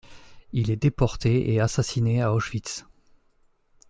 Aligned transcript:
Il 0.51 0.71
est 0.71 0.77
déporté 0.81 1.53
et 1.53 1.59
assassiné 1.59 2.23
à 2.23 2.33
Auschwitz. 2.33 2.87